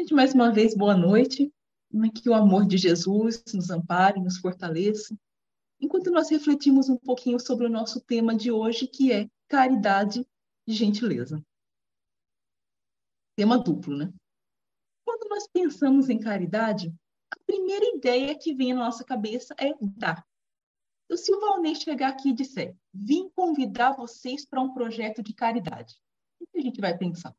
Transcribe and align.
Gente, 0.00 0.14
mais 0.14 0.32
uma 0.32 0.50
vez, 0.50 0.74
boa 0.74 0.96
noite. 0.96 1.52
Que 2.14 2.30
o 2.30 2.32
amor 2.32 2.66
de 2.66 2.78
Jesus 2.78 3.44
nos 3.52 3.68
ampare, 3.68 4.18
nos 4.18 4.38
fortaleça. 4.38 5.14
Enquanto 5.78 6.10
nós 6.10 6.30
refletimos 6.30 6.88
um 6.88 6.96
pouquinho 6.96 7.38
sobre 7.38 7.66
o 7.66 7.70
nosso 7.70 8.00
tema 8.00 8.34
de 8.34 8.50
hoje, 8.50 8.86
que 8.86 9.12
é 9.12 9.28
caridade 9.46 10.26
e 10.66 10.72
gentileza. 10.72 11.44
Tema 13.36 13.58
duplo, 13.58 13.94
né? 13.94 14.10
Quando 15.04 15.28
nós 15.28 15.46
pensamos 15.46 16.08
em 16.08 16.18
caridade, 16.18 16.90
a 17.30 17.36
primeira 17.44 17.84
ideia 17.94 18.34
que 18.38 18.54
vem 18.54 18.72
na 18.72 18.86
nossa 18.86 19.04
cabeça 19.04 19.54
é 19.58 19.74
dar. 19.82 20.26
Então, 21.04 21.18
se 21.18 21.30
o 21.30 21.40
Valnei 21.40 21.74
chegar 21.74 22.08
aqui 22.08 22.30
e 22.30 22.34
disser, 22.34 22.74
vim 22.90 23.28
convidar 23.36 23.92
vocês 23.92 24.46
para 24.46 24.62
um 24.62 24.72
projeto 24.72 25.22
de 25.22 25.34
caridade, 25.34 25.94
o 26.40 26.46
que 26.46 26.58
a 26.58 26.62
gente 26.62 26.80
vai 26.80 26.96
pensar? 26.96 27.36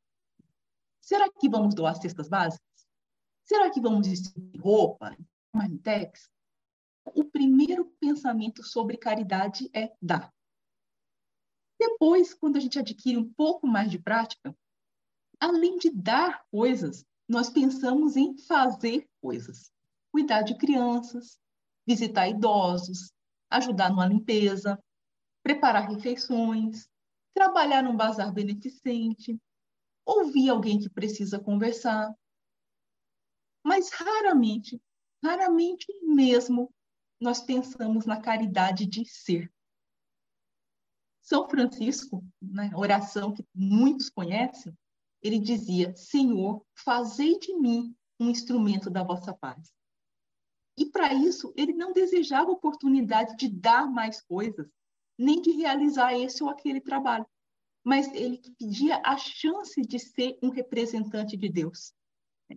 Será 1.01 1.29
que 1.29 1.49
vamos 1.49 1.73
doar 1.73 1.95
cestas 1.95 2.29
básicas? 2.29 2.61
Será 3.43 3.69
que 3.69 3.81
vamos 3.81 4.07
distribuir 4.07 4.61
roupa, 4.61 5.17
marmitex? 5.53 6.29
O 7.03 7.25
primeiro 7.25 7.85
pensamento 7.99 8.63
sobre 8.63 8.95
caridade 8.95 9.69
é 9.73 9.91
dar. 10.01 10.31
Depois, 11.79 12.33
quando 12.33 12.57
a 12.57 12.59
gente 12.59 12.77
adquire 12.77 13.17
um 13.17 13.33
pouco 13.33 13.65
mais 13.65 13.89
de 13.89 13.97
prática, 13.97 14.55
além 15.39 15.77
de 15.77 15.89
dar 15.89 16.45
coisas, 16.51 17.03
nós 17.27 17.49
pensamos 17.49 18.15
em 18.15 18.37
fazer 18.37 19.09
coisas. 19.19 19.71
Cuidar 20.11 20.43
de 20.43 20.55
crianças, 20.57 21.39
visitar 21.87 22.27
idosos, 22.27 23.11
ajudar 23.49 23.89
numa 23.89 24.05
limpeza, 24.05 24.79
preparar 25.43 25.89
refeições, 25.89 26.87
trabalhar 27.33 27.81
num 27.81 27.97
bazar 27.97 28.31
beneficente, 28.31 29.39
ouvir 30.05 30.49
alguém 30.49 30.79
que 30.79 30.89
precisa 30.89 31.39
conversar. 31.39 32.13
Mas 33.63 33.91
raramente, 33.91 34.81
raramente 35.23 35.87
mesmo, 36.01 36.73
nós 37.19 37.41
pensamos 37.41 38.05
na 38.05 38.19
caridade 38.19 38.85
de 38.85 39.05
ser. 39.05 39.51
São 41.21 41.47
Francisco, 41.47 42.25
na 42.41 42.63
né, 42.63 42.71
oração 42.75 43.33
que 43.33 43.45
muitos 43.53 44.09
conhecem, 44.09 44.75
ele 45.21 45.39
dizia: 45.39 45.95
Senhor, 45.95 46.65
fazei 46.73 47.37
de 47.37 47.53
mim 47.55 47.95
um 48.19 48.29
instrumento 48.29 48.89
da 48.89 49.03
vossa 49.03 49.33
paz. 49.33 49.71
E 50.77 50.87
para 50.87 51.13
isso, 51.13 51.53
ele 51.55 51.73
não 51.73 51.93
desejava 51.93 52.49
oportunidade 52.49 53.35
de 53.37 53.47
dar 53.47 53.85
mais 53.89 54.21
coisas, 54.21 54.67
nem 55.17 55.41
de 55.41 55.51
realizar 55.51 56.17
esse 56.17 56.43
ou 56.43 56.49
aquele 56.49 56.81
trabalho 56.81 57.25
mas 57.83 58.13
ele 58.13 58.41
pedia 58.57 59.01
a 59.03 59.17
chance 59.17 59.81
de 59.81 59.99
ser 59.99 60.37
um 60.41 60.49
representante 60.49 61.35
de 61.35 61.49
Deus. 61.49 61.93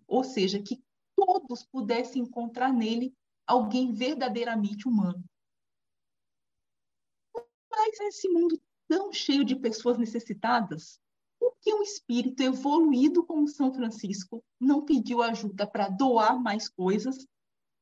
Ou 0.07 0.23
seja, 0.23 0.63
que 0.63 0.83
todos 1.17 1.65
pudessem 1.65 2.23
encontrar 2.23 2.73
nele 2.73 3.15
alguém 3.47 3.93
verdadeiramente 3.93 4.87
humano. 4.87 5.25
Mas 7.71 7.99
nesse 8.01 8.29
mundo 8.29 8.61
tão 8.87 9.13
cheio 9.13 9.45
de 9.45 9.57
pessoas 9.57 9.99
necessitadas, 9.99 11.01
por 11.39 11.57
que 11.61 11.73
um 11.75 11.83
espírito 11.83 12.43
evoluído 12.43 13.25
como 13.25 13.49
São 13.49 13.73
Francisco 13.73 14.45
não 14.61 14.85
pediu 14.85 15.23
ajuda 15.23 15.67
para 15.67 15.89
doar 15.89 16.39
mais 16.41 16.69
coisas 16.69 17.27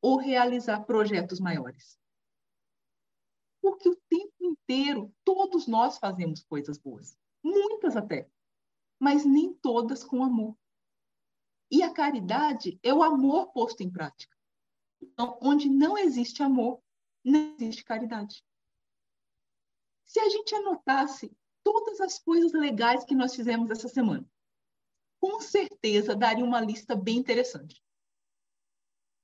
ou 0.01 0.17
realizar 0.17 0.85
projetos 0.85 1.41
maiores? 1.41 1.99
Porque 3.61 3.89
o 3.89 3.97
tempo 4.09 4.33
inteiro 4.41 5.13
todos 5.25 5.67
nós 5.67 5.99
fazemos 5.99 6.43
coisas 6.45 6.79
boas 6.79 7.17
muitas 7.43 7.97
até, 7.97 8.31
mas 8.99 9.25
nem 9.25 9.53
todas 9.55 10.05
com 10.05 10.23
amor. 10.23 10.57
E 11.71 11.83
a 11.83 11.93
caridade 11.93 12.79
é 12.83 12.93
o 12.93 13.03
amor 13.03 13.53
posto 13.53 13.83
em 13.83 13.91
prática. 13.91 14.37
Então, 15.01 15.39
onde 15.43 15.69
não 15.69 15.99
existe 15.99 16.43
amor, 16.43 16.83
não 17.25 17.55
existe 17.55 17.85
caridade. 17.85 18.45
Se 20.05 20.21
a 20.21 20.29
gente 20.29 20.55
anotasse 20.55 21.35
todas 21.65 22.01
as 22.01 22.19
coisas 22.19 22.53
legais 22.53 23.05
que 23.05 23.15
nós 23.15 23.35
fizemos 23.35 23.71
essa 23.71 23.89
semana, 23.89 24.29
com 25.21 25.41
certeza 25.41 26.15
daria 26.15 26.45
uma 26.45 26.61
lista 26.61 26.95
bem 26.95 27.17
interessante. 27.17 27.83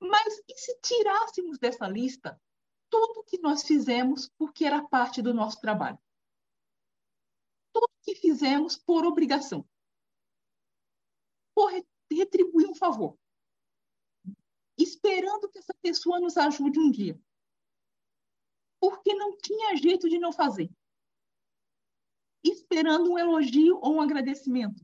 Mas 0.01 0.41
e 0.47 0.57
se 0.57 0.79
tirássemos 0.81 1.59
dessa 1.59 1.87
lista 1.87 2.41
tudo 2.89 3.23
que 3.23 3.37
nós 3.39 3.63
fizemos 3.63 4.29
porque 4.37 4.65
era 4.65 4.87
parte 4.87 5.21
do 5.21 5.33
nosso 5.33 5.59
trabalho? 5.61 5.99
Fizemos 8.39 8.77
por 8.77 9.05
obrigação, 9.05 9.67
por 11.53 11.69
retribuir 12.09 12.69
um 12.69 12.73
favor, 12.73 13.19
esperando 14.77 15.49
que 15.49 15.59
essa 15.59 15.73
pessoa 15.81 16.21
nos 16.21 16.37
ajude 16.37 16.79
um 16.79 16.89
dia, 16.89 17.21
porque 18.79 19.13
não 19.13 19.35
tinha 19.37 19.75
jeito 19.75 20.07
de 20.07 20.17
não 20.17 20.31
fazer, 20.31 20.71
esperando 22.41 23.11
um 23.11 23.19
elogio 23.19 23.77
ou 23.81 23.95
um 23.95 24.01
agradecimento, 24.01 24.81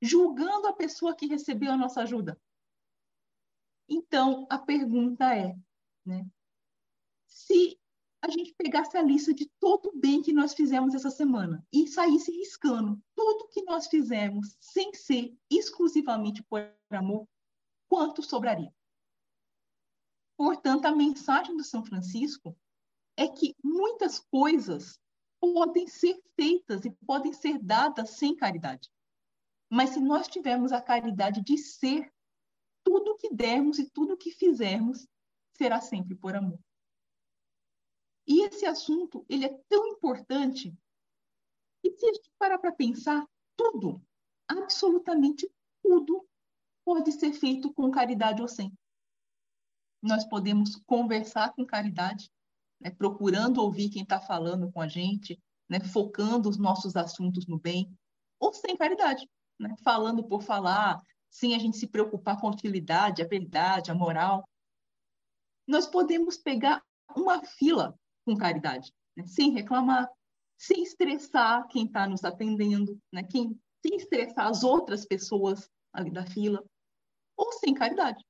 julgando 0.00 0.68
a 0.68 0.72
pessoa 0.72 1.16
que 1.16 1.26
recebeu 1.26 1.72
a 1.72 1.76
nossa 1.76 2.02
ajuda. 2.02 2.40
Então, 3.88 4.46
a 4.48 4.56
pergunta 4.58 5.34
é, 5.34 5.52
né, 6.04 6.24
se 7.26 7.76
a 8.26 8.30
gente 8.30 8.52
pegasse 8.54 8.96
a 8.96 9.02
lista 9.02 9.32
de 9.32 9.48
todo 9.60 9.88
o 9.88 9.96
bem 9.96 10.20
que 10.20 10.32
nós 10.32 10.52
fizemos 10.52 10.94
essa 10.94 11.10
semana 11.10 11.64
e 11.72 11.86
saísse 11.86 12.32
riscando 12.32 13.00
tudo 13.14 13.48
que 13.48 13.62
nós 13.62 13.86
fizemos 13.86 14.56
sem 14.58 14.92
ser 14.94 15.32
exclusivamente 15.48 16.42
por 16.42 16.60
amor, 16.90 17.28
quanto 17.88 18.24
sobraria? 18.24 18.74
Portanto, 20.36 20.86
a 20.86 20.94
mensagem 20.94 21.56
do 21.56 21.62
São 21.62 21.84
Francisco 21.84 22.56
é 23.16 23.28
que 23.28 23.54
muitas 23.62 24.18
coisas 24.18 25.00
podem 25.40 25.86
ser 25.86 26.20
feitas 26.34 26.84
e 26.84 26.90
podem 27.06 27.32
ser 27.32 27.58
dadas 27.62 28.10
sem 28.10 28.34
caridade. 28.34 28.90
Mas 29.70 29.90
se 29.90 30.00
nós 30.00 30.26
tivermos 30.26 30.72
a 30.72 30.82
caridade 30.82 31.42
de 31.42 31.56
ser, 31.56 32.12
tudo 32.84 33.16
que 33.16 33.32
dermos 33.32 33.78
e 33.78 33.88
tudo 33.88 34.16
que 34.16 34.32
fizermos 34.32 35.06
será 35.56 35.80
sempre 35.80 36.16
por 36.16 36.34
amor. 36.34 36.58
E 38.26 38.42
esse 38.42 38.66
assunto, 38.66 39.24
ele 39.28 39.44
é 39.44 39.60
tão 39.68 39.86
importante 39.88 40.76
que 41.82 41.90
se 41.92 42.06
a 42.06 42.12
gente 42.12 42.30
parar 42.38 42.58
para 42.58 42.72
pensar, 42.72 43.24
tudo, 43.56 44.02
absolutamente 44.48 45.50
tudo, 45.82 46.26
pode 46.84 47.12
ser 47.12 47.32
feito 47.32 47.72
com 47.72 47.90
caridade 47.90 48.42
ou 48.42 48.48
sem. 48.48 48.72
Nós 50.02 50.24
podemos 50.24 50.76
conversar 50.86 51.52
com 51.54 51.64
caridade, 51.64 52.30
né, 52.80 52.90
procurando 52.90 53.62
ouvir 53.62 53.90
quem 53.90 54.02
está 54.02 54.20
falando 54.20 54.70
com 54.70 54.80
a 54.80 54.88
gente, 54.88 55.40
né, 55.68 55.80
focando 55.80 56.48
os 56.48 56.58
nossos 56.58 56.96
assuntos 56.96 57.46
no 57.46 57.58
bem, 57.58 57.90
ou 58.38 58.52
sem 58.52 58.76
caridade, 58.76 59.28
né, 59.58 59.74
falando 59.82 60.22
por 60.24 60.42
falar, 60.42 61.00
sem 61.30 61.54
a 61.54 61.58
gente 61.58 61.76
se 61.76 61.86
preocupar 61.86 62.40
com 62.40 62.48
a 62.48 62.50
utilidade, 62.50 63.22
a 63.22 63.26
verdade, 63.26 63.90
a 63.90 63.94
moral. 63.94 64.48
Nós 65.66 65.86
podemos 65.86 66.36
pegar 66.36 66.84
uma 67.16 67.42
fila 67.44 67.98
com 68.26 68.36
caridade, 68.36 68.92
né? 69.16 69.24
sem 69.24 69.52
reclamar, 69.52 70.10
sem 70.58 70.82
estressar 70.82 71.66
quem 71.68 71.86
está 71.86 72.08
nos 72.08 72.24
atendendo, 72.24 73.00
né? 73.12 73.22
quem, 73.22 73.58
sem 73.80 73.96
estressar 73.96 74.48
as 74.48 74.64
outras 74.64 75.06
pessoas 75.06 75.70
ali 75.92 76.10
da 76.10 76.26
fila, 76.26 76.62
ou 77.36 77.52
sem 77.52 77.72
caridade. 77.72 78.22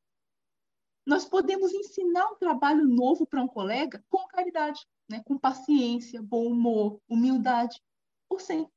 Nós 1.06 1.24
podemos 1.24 1.72
ensinar 1.72 2.26
um 2.32 2.36
trabalho 2.36 2.84
novo 2.84 3.26
para 3.26 3.42
um 3.42 3.48
colega 3.48 4.04
com 4.10 4.26
caridade, 4.28 4.86
né? 5.08 5.22
com 5.24 5.38
paciência, 5.38 6.22
bom 6.22 6.46
humor, 6.46 7.00
humildade, 7.08 7.80
ou 8.28 8.38
sem. 8.38 8.68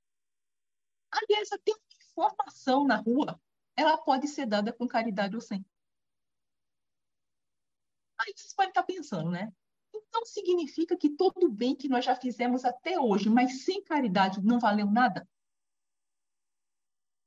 Aliás, 1.11 1.51
até 1.51 1.71
uma 1.71 1.81
informação 2.01 2.85
na 2.85 2.95
rua, 2.95 3.39
ela 3.75 3.97
pode 3.97 4.27
ser 4.27 4.45
dada 4.45 4.71
com 4.71 4.87
caridade 4.87 5.35
ou 5.35 5.41
sem. 5.41 5.65
Aí 8.21 8.33
vocês 8.35 8.53
podem 8.53 8.69
estar 8.69 8.83
pensando, 8.83 9.31
né? 9.31 9.51
Então 10.09 10.25
significa 10.25 10.97
que 10.97 11.11
todo 11.11 11.45
o 11.45 11.51
bem 11.51 11.75
que 11.75 11.87
nós 11.87 12.03
já 12.03 12.15
fizemos 12.15 12.65
até 12.65 12.99
hoje, 12.99 13.29
mas 13.29 13.63
sem 13.63 13.83
caridade, 13.83 14.41
não 14.43 14.59
valeu 14.59 14.89
nada? 14.89 15.27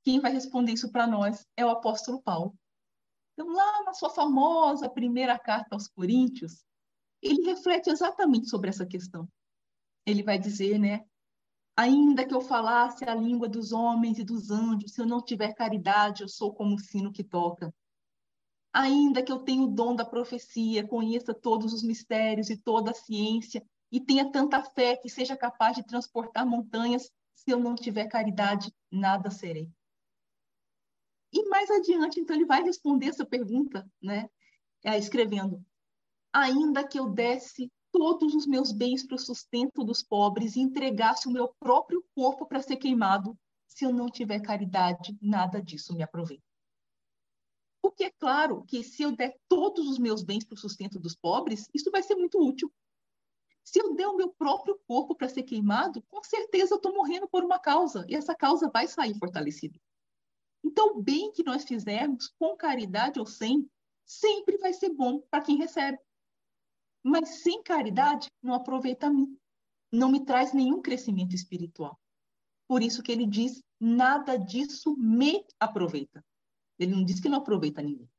Quem 0.04 0.18
vai 0.18 0.32
responder 0.32 0.72
isso 0.72 0.90
para 0.90 1.06
nós 1.06 1.46
é 1.56 1.64
o 1.64 1.70
apóstolo 1.70 2.20
Paulo. 2.20 2.58
Então, 3.32 3.48
lá 3.52 3.84
na 3.84 3.94
sua 3.94 4.10
famosa 4.10 4.90
primeira 4.90 5.38
carta 5.38 5.76
aos 5.76 5.86
Coríntios, 5.86 6.64
ele 7.22 7.42
reflete 7.44 7.88
exatamente 7.88 8.48
sobre 8.48 8.68
essa 8.68 8.84
questão. 8.84 9.28
Ele 10.04 10.24
vai 10.24 10.38
dizer, 10.38 10.76
né? 10.76 11.06
Ainda 11.76 12.26
que 12.26 12.34
eu 12.34 12.40
falasse 12.40 13.04
a 13.04 13.14
língua 13.14 13.48
dos 13.48 13.70
homens 13.72 14.18
e 14.18 14.24
dos 14.24 14.50
anjos, 14.50 14.92
se 14.92 15.00
eu 15.00 15.06
não 15.06 15.22
tiver 15.22 15.54
caridade, 15.54 16.22
eu 16.22 16.28
sou 16.28 16.52
como 16.52 16.74
o 16.74 16.78
sino 16.80 17.12
que 17.12 17.22
toca 17.22 17.72
ainda 18.72 19.22
que 19.22 19.30
eu 19.30 19.40
tenha 19.40 19.62
o 19.62 19.68
dom 19.68 19.94
da 19.94 20.04
profecia, 20.04 20.86
conheça 20.86 21.34
todos 21.34 21.72
os 21.72 21.82
mistérios 21.82 22.48
e 22.48 22.56
toda 22.56 22.92
a 22.92 22.94
ciência, 22.94 23.62
e 23.90 24.00
tenha 24.00 24.30
tanta 24.30 24.62
fé 24.62 24.96
que 24.96 25.08
seja 25.08 25.36
capaz 25.36 25.76
de 25.76 25.84
transportar 25.84 26.46
montanhas, 26.46 27.10
se 27.34 27.50
eu 27.50 27.58
não 27.58 27.74
tiver 27.74 28.06
caridade, 28.06 28.72
nada 28.90 29.30
serei. 29.30 29.70
E 31.32 31.48
mais 31.48 31.70
adiante, 31.70 32.20
então, 32.20 32.36
ele 32.36 32.46
vai 32.46 32.62
responder 32.62 33.08
essa 33.08 33.24
pergunta, 33.24 33.86
né? 34.00 34.28
É, 34.84 34.98
escrevendo: 34.98 35.64
Ainda 36.32 36.86
que 36.86 36.98
eu 36.98 37.08
desse 37.08 37.70
todos 37.90 38.34
os 38.34 38.46
meus 38.46 38.72
bens 38.72 39.06
para 39.06 39.16
o 39.16 39.18
sustento 39.18 39.84
dos 39.84 40.02
pobres 40.02 40.56
e 40.56 40.60
entregasse 40.60 41.28
o 41.28 41.30
meu 41.30 41.48
próprio 41.60 42.02
corpo 42.14 42.46
para 42.46 42.62
ser 42.62 42.76
queimado, 42.76 43.38
se 43.66 43.84
eu 43.84 43.92
não 43.92 44.06
tiver 44.06 44.40
caridade, 44.40 45.16
nada 45.20 45.60
disso 45.62 45.94
me 45.94 46.02
aproveita. 46.02 46.51
Porque 47.92 48.04
é 48.04 48.10
claro 48.10 48.64
que 48.64 48.82
se 48.82 49.02
eu 49.02 49.14
der 49.14 49.38
todos 49.46 49.86
os 49.86 49.98
meus 49.98 50.22
bens 50.22 50.46
para 50.46 50.54
o 50.54 50.58
sustento 50.58 50.98
dos 50.98 51.14
pobres, 51.14 51.68
isso 51.74 51.90
vai 51.90 52.02
ser 52.02 52.14
muito 52.14 52.40
útil. 52.40 52.72
Se 53.62 53.78
eu 53.78 53.94
der 53.94 54.06
o 54.06 54.16
meu 54.16 54.30
próprio 54.30 54.80
corpo 54.88 55.14
para 55.14 55.28
ser 55.28 55.42
queimado, 55.42 56.00
com 56.08 56.24
certeza 56.24 56.72
eu 56.72 56.76
estou 56.76 56.94
morrendo 56.94 57.28
por 57.28 57.44
uma 57.44 57.58
causa, 57.58 58.06
e 58.08 58.14
essa 58.14 58.34
causa 58.34 58.70
vai 58.72 58.88
sair 58.88 59.14
fortalecida. 59.18 59.78
Então, 60.64 60.96
o 60.96 61.02
bem 61.02 61.30
que 61.32 61.44
nós 61.44 61.64
fizermos, 61.64 62.28
com 62.38 62.56
caridade 62.56 63.20
ou 63.20 63.26
sem, 63.26 63.70
sempre 64.06 64.56
vai 64.56 64.72
ser 64.72 64.88
bom 64.88 65.20
para 65.30 65.44
quem 65.44 65.58
recebe. 65.58 65.98
Mas 67.02 67.42
sem 67.42 67.62
caridade, 67.62 68.30
não 68.42 68.54
aproveita 68.54 69.08
a 69.08 69.10
mim. 69.10 69.38
Não 69.92 70.10
me 70.10 70.24
traz 70.24 70.54
nenhum 70.54 70.80
crescimento 70.80 71.34
espiritual. 71.34 72.00
Por 72.66 72.82
isso 72.82 73.02
que 73.02 73.12
ele 73.12 73.26
diz: 73.26 73.62
nada 73.78 74.38
disso 74.38 74.96
me 74.96 75.44
aproveita. 75.60 76.24
Ele 76.82 76.94
não 76.94 77.04
diz 77.04 77.20
que 77.20 77.28
não 77.28 77.38
aproveita 77.38 77.82
ninguém. 77.82 78.10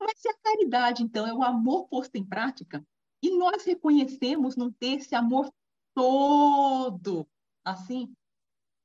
Mas 0.00 0.18
se 0.18 0.28
a 0.28 0.38
caridade, 0.38 1.02
então, 1.02 1.26
é 1.26 1.34
o 1.34 1.42
amor 1.42 1.88
posto 1.88 2.16
em 2.16 2.24
prática, 2.24 2.84
e 3.22 3.36
nós 3.36 3.64
reconhecemos 3.64 4.56
não 4.56 4.72
ter 4.72 4.98
esse 4.98 5.14
amor 5.14 5.52
todo 5.94 7.28
assim, 7.64 8.12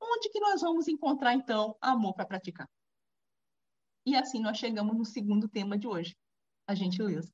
onde 0.01 0.29
que 0.29 0.39
nós 0.39 0.61
vamos 0.61 0.87
encontrar, 0.87 1.33
então, 1.33 1.75
amor 1.81 2.13
para 2.13 2.25
praticar? 2.25 2.69
E 4.05 4.15
assim 4.15 4.39
nós 4.39 4.57
chegamos 4.57 4.95
no 4.95 5.05
segundo 5.05 5.49
tema 5.49 5.77
de 5.77 5.87
hoje, 5.87 6.15
a 6.67 6.75
gentileza. 6.75 7.33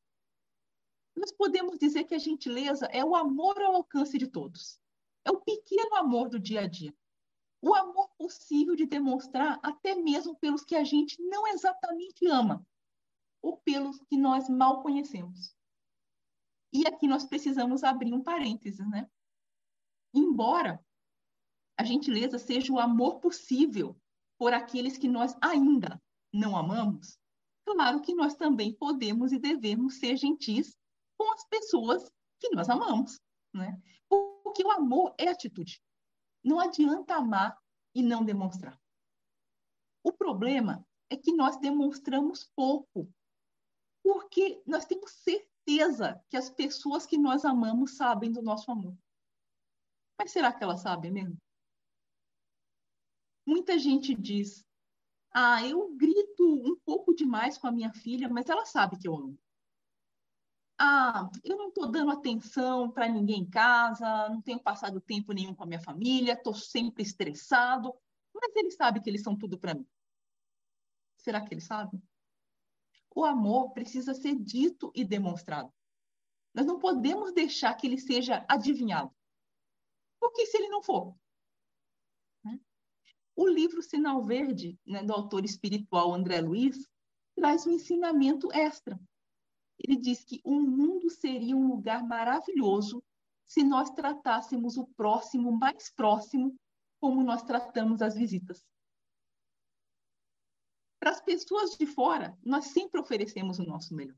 Nós 1.16 1.31
podemos 1.31 1.78
dizer 1.78 2.06
que 2.06 2.16
a 2.16 2.19
gentileza 2.19 2.86
é 2.88 3.04
o 3.04 3.16
amor 3.16 3.62
ao 3.62 3.75
alcance 3.75 4.18
de 4.18 4.28
todos. 4.28 4.80
É 5.25 5.31
o 5.31 5.39
pequeno 5.39 5.96
amor 5.96 6.30
do 6.30 6.39
dia 6.39 6.62
a 6.62 6.68
dia. 6.68 6.94
O 7.63 7.74
amor 7.74 8.10
possível 8.18 8.75
de 8.75 8.86
demonstrar 8.86 9.57
até 9.63 9.95
mesmo 9.95 10.36
pelos 10.36 10.65
que 10.65 10.75
a 10.75 10.83
gente 10.83 11.15
não 11.21 11.48
exatamente 11.48 12.27
ama, 12.27 12.62
ou 13.42 13.56
pelos 13.56 13.98
que 14.10 14.18
nós 14.18 14.50
mal 14.50 14.83
conhecemos. 14.83 15.56
E 16.74 16.86
aqui 16.86 17.07
nós 17.07 17.24
precisamos 17.24 17.81
abrir 17.81 18.13
um 18.13 18.21
parênteses, 18.21 18.86
né? 18.89 19.10
Embora 20.13 20.86
a 21.77 21.86
gentileza 21.86 22.38
seja 22.38 22.74
o 22.74 22.80
amor 22.80 23.21
possível 23.21 23.98
por 24.38 24.54
aqueles 24.54 24.98
que 24.98 25.07
nós 25.07 25.33
ainda 25.39 26.01
não 26.33 26.57
amamos, 26.57 27.18
claro 27.63 28.01
que 28.01 28.13
nós 28.13 28.36
também 28.36 28.74
podemos 28.74 29.31
e 29.31 29.39
devemos 29.39 30.00
ser 30.00 30.18
gentis 30.18 30.77
com 31.18 31.31
as 31.31 31.45
pessoas 31.45 32.12
que 32.42 32.50
nós 32.54 32.68
amamos, 32.68 33.21
né? 33.54 33.81
Porque 34.10 34.65
o 34.65 34.71
amor 34.71 35.15
é 35.18 35.30
atitude. 35.30 35.81
Não 36.44 36.60
adianta 36.60 37.16
amar 37.16 37.57
e 37.95 38.04
não 38.04 38.24
demonstrar. 38.24 38.80
O 40.04 40.12
problema 40.12 40.86
é 41.10 41.16
que 41.16 41.31
nós 41.31 41.57
demonstramos 41.57 42.44
pouco, 42.56 43.10
porque 44.04 44.62
nós 44.66 44.86
temos 44.86 45.12
certeza 45.12 46.22
que 46.30 46.36
as 46.36 46.50
pessoas 46.50 47.06
que 47.06 47.18
nós 47.18 47.45
amamos 47.45 47.95
sabem 47.95 48.31
do 48.31 48.42
nosso 48.42 48.69
amor. 48.69 48.98
Mas 50.18 50.31
será 50.31 50.51
que 50.51 50.63
elas 50.63 50.81
sabem 50.81 51.12
mesmo? 51.12 51.38
Muita 53.46 53.78
gente 53.78 54.13
diz: 54.13 54.66
Ah, 55.34 55.66
eu 55.66 55.96
grito 55.96 56.44
um 56.44 56.78
pouco 56.86 57.13
demais 57.13 57.57
com 57.57 57.68
a 57.68 57.72
minha 57.72 57.94
filha, 57.94 58.28
mas 58.28 58.50
ela 58.50 58.66
sabe 58.66 58.98
que 58.98 59.07
eu 59.07 59.16
amo. 59.16 59.39
Ah, 60.78 61.30
eu 61.44 61.58
não 61.58 61.70
estou 61.70 61.90
dando 61.92 62.12
atenção 62.12 62.92
para 62.92 63.08
ninguém 63.08 63.42
em 63.42 63.50
casa, 63.50 64.30
não 64.30 64.42
tenho 64.42 64.60
passado 64.60 65.00
tempo 65.00 65.31
nenhum 65.31 65.54
com 65.54 65.64
a 65.64 65.68
minha 65.68 65.80
família, 65.80 66.34
estou 66.34 66.54
sempre 66.54 67.04
estressado, 67.04 67.94
mas 68.34 68.56
ele 68.56 68.72
sabe 68.72 69.00
que 69.00 69.10
eles 69.10 69.22
são 69.22 69.38
tudo 69.38 69.58
para 69.58 69.75
mim. 69.75 69.88
Será 71.18 71.42
que 71.42 71.54
ele 71.54 71.62
sabe? 71.62 72.02
o 73.16 73.24
amor 73.24 73.72
precisa 73.72 74.14
ser 74.14 74.36
dito 74.36 74.92
e 74.96 75.06
demonstrado. 75.06 75.72
Nós 76.54 76.66
não 76.66 76.80
podemos 76.80 77.34
deixar 77.34 77.74
que 77.75 77.88
ele 77.88 77.98
seja 77.98 78.46
adivinhado. 78.48 79.14
Porque 80.20 80.46
se 80.46 80.58
ele 80.58 80.70
não 80.70 80.81
for? 80.81 81.16
Né? 82.44 82.60
O 83.36 83.48
livro 83.48 83.81
Sinal 83.81 84.24
Verde, 84.24 84.80
né, 84.86 85.04
do 85.04 85.14
autor 85.14 85.44
espiritual 85.46 86.14
André 86.14 86.42
Luiz, 86.42 86.88
traz 87.36 87.66
um 87.66 87.72
ensinamento 87.72 88.52
extra. 88.52 89.00
Ele 89.80 89.98
diz 89.98 90.24
que 90.24 90.40
o 90.44 90.60
mundo 90.60 91.10
seria 91.10 91.56
um 91.56 91.68
lugar 91.68 92.04
maravilhoso 92.04 93.04
se 93.46 93.64
nós 93.64 93.90
tratássemos 93.92 94.78
o 94.78 94.86
próximo 94.96 95.52
mais 95.52 95.92
próximo 95.92 96.56
como 97.00 97.24
nós 97.24 97.44
tratamos 97.44 98.02
as 98.02 98.16
visitas. 98.16 98.64
Para 101.00 101.12
as 101.12 101.22
pessoas 101.22 101.72
de 101.72 101.86
fora, 101.86 102.38
nós 102.42 102.68
sempre 102.68 103.02
oferecemos 103.02 103.60
o 103.60 103.64
nosso 103.64 103.94
melhor. 103.94 104.18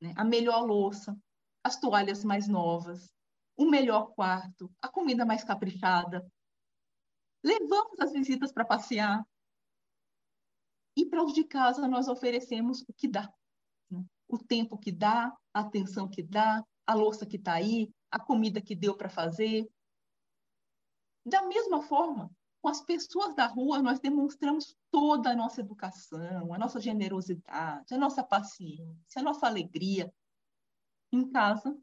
Né? 0.00 0.14
A 0.16 0.24
melhor 0.24 0.64
louça, 0.64 1.14
as 1.62 1.78
toalhas 1.78 2.24
mais 2.24 2.48
novas, 2.48 3.12
o 3.56 3.66
melhor 3.66 4.14
quarto, 4.14 4.72
a 4.80 4.88
comida 4.88 5.24
mais 5.24 5.44
caprichada. 5.44 6.26
Levamos 7.42 8.00
as 8.00 8.12
visitas 8.12 8.52
para 8.52 8.64
passear. 8.64 9.22
E 10.96 11.04
para 11.04 11.22
os 11.22 11.34
de 11.34 11.44
casa, 11.44 11.86
nós 11.86 12.08
oferecemos 12.08 12.82
o 12.88 12.92
que 12.94 13.06
dá. 13.06 13.32
O 14.28 14.38
tempo 14.38 14.78
que 14.78 14.90
dá, 14.90 15.32
a 15.52 15.60
atenção 15.60 16.08
que 16.08 16.22
dá, 16.22 16.64
a 16.86 16.94
louça 16.94 17.26
que 17.26 17.36
está 17.36 17.54
aí, 17.54 17.90
a 18.10 18.18
comida 18.18 18.60
que 18.60 18.74
deu 18.74 18.96
para 18.96 19.08
fazer. 19.08 19.68
Da 21.24 21.42
mesma 21.42 21.82
forma, 21.82 22.30
com 22.60 22.68
as 22.68 22.80
pessoas 22.80 23.34
da 23.34 23.46
rua, 23.46 23.82
nós 23.82 24.00
demonstramos 24.00 24.76
toda 24.90 25.30
a 25.30 25.36
nossa 25.36 25.60
educação, 25.60 26.52
a 26.52 26.58
nossa 26.58 26.80
generosidade, 26.80 27.94
a 27.94 27.98
nossa 27.98 28.22
paciência, 28.22 29.20
a 29.20 29.22
nossa 29.22 29.46
alegria. 29.46 30.12
Em 31.12 31.30
casa, 31.30 31.76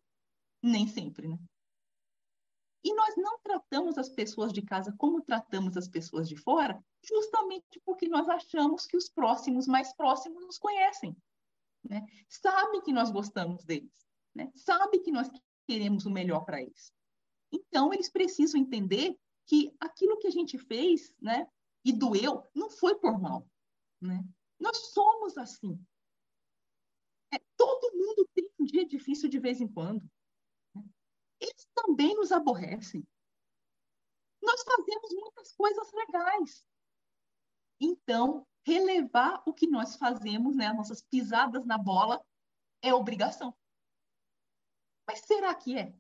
nem 0.62 0.88
sempre, 0.88 1.28
né? 1.28 1.38
E 2.84 2.94
nós 2.96 3.16
não 3.16 3.40
tratamos 3.40 3.98
as 3.98 4.10
pessoas 4.10 4.52
de 4.52 4.62
casa 4.62 4.94
como 4.98 5.22
tratamos 5.22 5.78
as 5.78 5.88
pessoas 5.88 6.28
de 6.28 6.36
fora, 6.36 6.84
justamente 7.04 7.80
porque 7.86 8.08
nós 8.08 8.28
achamos 8.28 8.88
que 8.88 8.98
os 8.98 9.08
próximos, 9.08 9.68
mais 9.68 9.96
próximos, 9.96 10.44
nos 10.44 10.58
conhecem. 10.58 11.16
Né? 11.84 12.06
Sabem 12.28 12.82
que 12.82 12.94
nós 12.94 13.12
gostamos 13.12 13.64
deles. 13.64 13.92
Né? 14.34 14.52
Sabem 14.56 15.02
que 15.02 15.12
nós 15.12 15.30
queremos 15.68 16.06
o 16.06 16.12
melhor 16.12 16.46
para 16.46 16.62
eles. 16.62 16.94
Então, 17.52 17.94
eles 17.94 18.10
precisam 18.10 18.60
entender 18.60 19.18
que 19.46 19.76
aquilo 19.80 20.18
que 20.18 20.28
a 20.28 20.32
gente 20.32 20.58
fez, 20.58 21.14
né, 21.22 21.48
e 21.84 21.92
doeu, 21.92 22.48
não 22.56 22.70
foi 22.70 22.96
por 22.96 23.20
mal, 23.20 23.46
né? 24.00 24.24
Nós 24.60 24.92
somos 24.94 25.38
assim. 25.38 25.78
É, 27.34 27.40
todo 27.58 27.96
mundo 27.96 28.30
tem 28.34 28.50
um 28.60 28.66
dia 28.66 28.86
difícil 28.86 29.28
de 29.28 29.40
vez 29.40 29.60
em 29.60 29.68
quando. 29.68 30.02
Né? 30.76 30.84
Eles 31.40 31.68
também 31.74 32.16
nos 32.16 32.32
aborrecem. 32.32 33.06
Nós 34.42 34.64
fazemos 34.64 35.14
muitas 35.14 35.52
coisas 35.54 35.92
legais. 35.92 36.66
Então, 37.80 38.46
relevar 38.66 39.42
o 39.46 39.54
que 39.54 39.68
nós 39.68 39.96
fazemos, 39.96 40.56
né, 40.56 40.68
as 40.68 40.76
nossas 40.76 41.02
pisadas 41.02 41.66
na 41.66 41.78
bola, 41.78 42.24
é 42.82 42.94
obrigação. 42.94 43.56
Mas 45.08 45.20
será 45.22 45.54
que 45.54 45.78
é? 45.78 45.94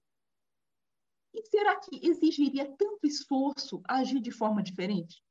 E 1.34 1.42
será 1.44 1.80
que 1.80 2.06
exigiria 2.06 2.76
tanto 2.76 3.06
esforço 3.08 3.82
agir 3.88 4.20
de 4.20 4.32
forma 4.32 4.62
diferente? 4.62 5.24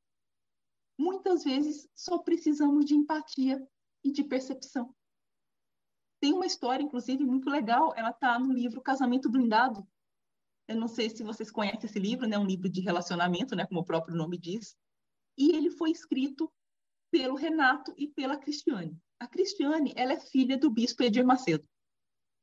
Muitas 0.98 1.44
vezes 1.44 1.88
só 1.94 2.18
precisamos 2.18 2.84
de 2.84 2.94
empatia 2.94 3.66
e 4.02 4.10
de 4.10 4.24
percepção. 4.24 4.94
Tem 6.20 6.32
uma 6.32 6.46
história, 6.46 6.82
inclusive, 6.82 7.24
muito 7.24 7.48
legal, 7.48 7.94
ela 7.96 8.10
está 8.10 8.38
no 8.38 8.52
livro 8.52 8.82
Casamento 8.82 9.30
Blindado. 9.30 9.86
Eu 10.68 10.76
não 10.76 10.88
sei 10.88 11.08
se 11.08 11.22
vocês 11.22 11.50
conhecem 11.50 11.88
esse 11.88 11.98
livro, 11.98 12.28
né? 12.28 12.38
um 12.38 12.44
livro 12.44 12.68
de 12.68 12.80
relacionamento, 12.80 13.56
né? 13.56 13.66
como 13.66 13.80
o 13.80 13.84
próprio 13.84 14.14
nome 14.14 14.38
diz. 14.38 14.76
E 15.36 15.56
ele 15.56 15.70
foi 15.70 15.90
escrito 15.90 16.52
pelo 17.10 17.34
Renato 17.34 17.92
e 17.96 18.08
pela 18.08 18.36
Cristiane. 18.36 18.96
A 19.18 19.26
Cristiane, 19.26 19.92
ela 19.96 20.12
é 20.12 20.20
filha 20.20 20.56
do 20.56 20.70
bispo 20.70 21.02
Edir 21.02 21.24
Macedo. 21.24 21.64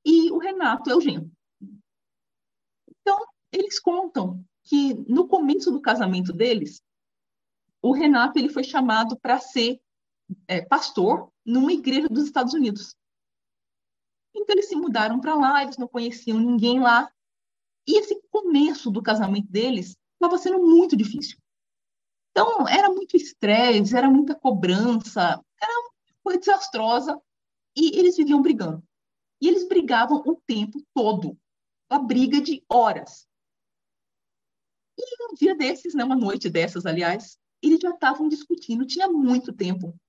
E 0.05 0.31
o 0.31 0.37
Renato 0.37 0.89
é 0.89 0.95
o 0.95 1.01
genro. 1.01 1.31
Então, 2.89 3.17
eles 3.51 3.79
contam 3.79 4.43
que 4.63 4.93
no 5.07 5.27
começo 5.27 5.71
do 5.71 5.81
casamento 5.81 6.33
deles, 6.33 6.81
o 7.81 7.93
Renato 7.93 8.37
ele 8.37 8.49
foi 8.49 8.63
chamado 8.63 9.17
para 9.19 9.39
ser 9.39 9.79
é, 10.47 10.61
pastor 10.61 11.31
numa 11.45 11.71
igreja 11.71 12.07
dos 12.09 12.25
Estados 12.25 12.53
Unidos. 12.53 12.95
Então 14.35 14.55
eles 14.55 14.67
se 14.67 14.75
mudaram 14.75 15.19
para 15.19 15.35
lá, 15.35 15.63
eles 15.63 15.77
não 15.77 15.87
conheciam 15.87 16.39
ninguém 16.39 16.79
lá. 16.79 17.11
E 17.87 17.97
esse 17.99 18.21
começo 18.29 18.91
do 18.91 19.01
casamento 19.01 19.49
deles 19.49 19.95
estava 20.13 20.37
sendo 20.37 20.59
muito 20.59 20.95
difícil. 20.95 21.37
Então, 22.37 22.67
era 22.67 22.87
muito 22.87 23.17
estresse, 23.17 23.97
era 23.97 24.11
muita 24.11 24.35
cobrança, 24.35 25.43
era 25.59 25.79
uma 25.79 25.91
coisa 26.21 26.39
desastrosa, 26.39 27.19
e 27.75 27.97
eles 27.97 28.15
viviam 28.15 28.43
brigando. 28.43 28.83
E 29.41 29.47
eles 29.47 29.67
brigavam 29.67 30.21
o 30.23 30.39
tempo 30.45 30.79
todo, 30.93 31.35
a 31.89 31.97
briga 31.97 32.39
de 32.39 32.63
horas. 32.69 33.27
E 34.95 35.31
um 35.31 35.33
dia 35.33 35.55
desses, 35.55 35.95
né, 35.95 36.03
uma 36.03 36.15
noite 36.15 36.47
dessas, 36.47 36.85
aliás, 36.85 37.39
eles 37.59 37.79
já 37.79 37.89
estavam 37.89 38.29
discutindo, 38.29 38.85
tinha 38.85 39.07
muito 39.07 39.51
tempo. 39.51 39.99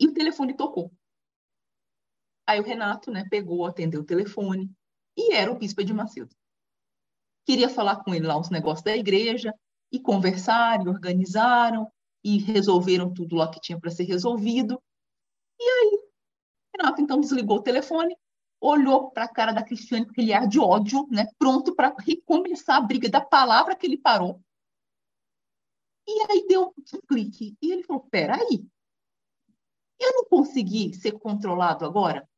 E 0.00 0.06
o 0.06 0.14
telefone 0.14 0.56
tocou. 0.56 0.90
Aí 2.46 2.60
o 2.60 2.64
Renato, 2.64 3.10
né, 3.10 3.28
pegou, 3.28 3.66
atendeu 3.66 4.00
o 4.00 4.06
telefone, 4.06 4.74
e 5.14 5.34
era 5.34 5.52
o 5.52 5.58
bispo 5.58 5.84
de 5.84 5.92
Macedo. 5.92 6.34
Queria 7.44 7.68
falar 7.68 8.02
com 8.02 8.14
ele 8.14 8.26
lá 8.26 8.40
os 8.40 8.48
negócios 8.48 8.82
da 8.82 8.96
igreja, 8.96 9.52
e 9.92 10.00
conversaram, 10.00 10.86
e 10.86 10.88
organizaram, 10.88 11.92
e 12.24 12.38
resolveram 12.38 13.12
tudo 13.12 13.36
lá 13.36 13.50
que 13.50 13.60
tinha 13.60 13.78
para 13.78 13.90
ser 13.90 14.04
resolvido. 14.04 14.82
E 15.60 15.62
aí, 15.64 16.00
Renato 16.74 17.02
então 17.02 17.20
desligou 17.20 17.58
o 17.58 17.62
telefone, 17.62 18.16
olhou 18.60 19.10
para 19.10 19.24
a 19.24 19.32
cara 19.32 19.52
da 19.52 19.62
Cristiane 19.62 20.06
com 20.06 20.12
aquele 20.12 20.32
ar 20.32 20.48
de 20.48 20.58
ódio, 20.58 21.06
né, 21.10 21.26
pronto 21.38 21.74
para 21.74 21.94
recomeçar 21.98 22.76
a 22.76 22.80
briga 22.80 23.08
da 23.08 23.20
palavra 23.20 23.76
que 23.76 23.86
ele 23.86 23.98
parou. 23.98 24.40
E 26.06 26.26
aí 26.30 26.46
deu 26.48 26.74
um 26.94 27.00
clique. 27.06 27.56
E 27.60 27.72
ele 27.72 27.84
falou: 27.84 28.02
peraí, 28.10 28.66
eu 29.98 30.12
não 30.14 30.24
consegui 30.24 30.94
ser 30.94 31.12
controlado 31.12 31.84
agora? 31.84 32.28